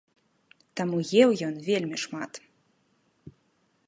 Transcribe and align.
Таму 0.79 0.97
еў 1.25 1.29
ён 1.49 1.55
вельмі 1.67 1.97
шмат. 2.05 2.39